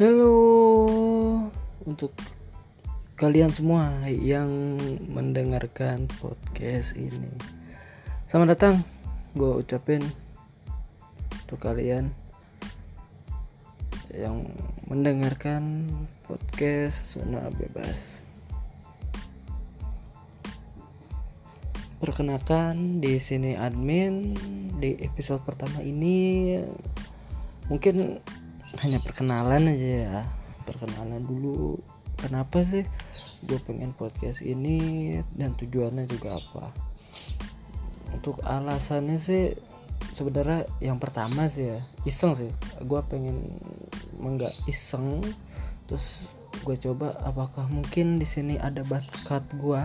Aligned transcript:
Halo 0.00 0.32
untuk 1.84 2.16
kalian 3.20 3.52
semua 3.52 4.00
yang 4.08 4.80
mendengarkan 5.04 6.08
podcast 6.24 6.96
ini. 6.96 7.28
Selamat 8.24 8.56
datang, 8.56 8.74
gue 9.36 9.60
ucapin 9.60 10.00
untuk 11.44 11.60
kalian 11.60 12.16
yang 14.16 14.48
mendengarkan 14.88 15.84
podcast 16.24 17.20
Zona 17.20 17.52
Bebas. 17.52 18.24
Perkenalkan 22.00 23.04
di 23.04 23.20
sini 23.20 23.52
admin 23.52 24.32
di 24.80 24.96
episode 25.04 25.44
pertama 25.44 25.84
ini 25.84 26.56
mungkin 27.68 28.16
hanya 28.78 29.02
perkenalan 29.02 29.66
aja 29.66 29.90
ya. 29.98 30.18
Perkenalan 30.62 31.26
dulu. 31.26 31.82
Kenapa 32.20 32.62
sih 32.62 32.84
gue 33.48 33.58
pengen 33.64 33.96
podcast 33.96 34.44
ini 34.44 35.16
dan 35.34 35.56
tujuannya 35.56 36.04
juga 36.06 36.36
apa? 36.36 36.70
Untuk 38.14 38.38
alasannya 38.44 39.16
sih 39.16 39.56
sebenarnya 40.14 40.68
yang 40.84 41.00
pertama 41.00 41.48
sih 41.48 41.74
ya 41.74 41.80
iseng 42.04 42.36
sih. 42.36 42.52
Gue 42.84 43.00
pengen 43.08 43.58
menggak 44.20 44.52
iseng. 44.70 45.24
Terus 45.88 46.28
gue 46.62 46.76
coba 46.76 47.16
apakah 47.24 47.66
mungkin 47.72 48.20
di 48.20 48.28
sini 48.28 48.60
ada 48.60 48.84
bakat 48.84 49.42
gue 49.56 49.82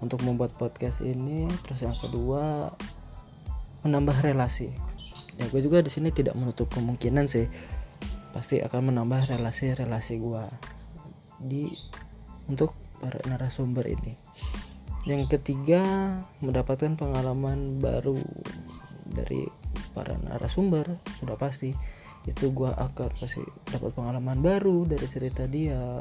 untuk 0.00 0.24
membuat 0.24 0.56
podcast 0.56 1.04
ini. 1.04 1.46
Terus 1.68 1.84
yang 1.84 1.96
kedua 1.96 2.72
menambah 3.84 4.24
relasi 4.24 4.72
ya 5.38 5.44
gue 5.50 5.60
juga 5.60 5.82
di 5.82 5.90
sini 5.90 6.14
tidak 6.14 6.38
menutup 6.38 6.70
kemungkinan 6.70 7.26
sih 7.26 7.50
pasti 8.34 8.58
akan 8.58 8.90
menambah 8.90 9.30
relasi-relasi 9.30 10.14
gue 10.18 10.44
di 11.38 11.70
untuk 12.50 12.74
para 12.98 13.20
narasumber 13.28 13.86
ini. 13.86 14.16
Yang 15.04 15.36
ketiga 15.36 15.84
mendapatkan 16.40 16.96
pengalaman 16.96 17.78
baru 17.78 18.16
dari 19.04 19.44
para 19.92 20.16
narasumber 20.16 20.96
sudah 21.20 21.36
pasti 21.36 21.76
itu 22.24 22.50
gue 22.56 22.72
akan 22.72 23.12
pasti 23.12 23.44
dapat 23.68 23.92
pengalaman 23.92 24.40
baru 24.40 24.88
dari 24.88 25.06
cerita 25.06 25.44
dia. 25.44 26.00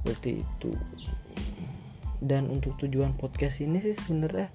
Seperti 0.00 0.42
itu. 0.42 0.72
Dan 2.18 2.48
untuk 2.50 2.74
tujuan 2.80 3.14
podcast 3.14 3.60
ini 3.62 3.78
sih 3.78 3.94
sebenarnya 3.94 4.48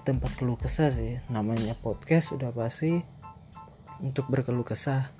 di 0.00 0.16
tempat 0.16 0.32
keluh 0.40 0.56
kesah 0.56 0.88
sih. 0.88 1.20
Namanya 1.28 1.76
podcast 1.84 2.32
udah 2.32 2.48
pasti 2.56 3.04
untuk 4.00 4.32
berkeluh 4.32 4.64
kesah. 4.64 5.12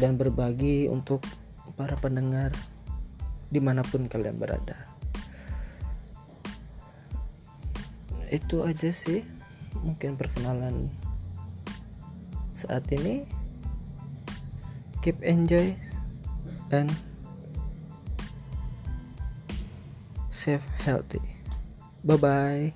Dan 0.00 0.16
berbagi 0.16 0.88
untuk 0.88 1.20
para 1.76 1.92
pendengar 2.00 2.56
di 3.52 3.60
mana 3.60 3.84
pun 3.84 4.08
kalian 4.08 4.40
berada. 4.40 4.80
Itu 8.32 8.64
aja 8.64 8.88
sih 8.88 9.20
mungkin 9.84 10.16
perkenalan 10.16 10.88
saat 12.56 12.88
ini. 12.96 13.28
Keep 15.04 15.20
enjoy 15.20 15.76
and 16.72 16.88
save 20.32 20.64
healthy 20.80 21.43
Bye 22.04 22.16
bye. 22.16 22.72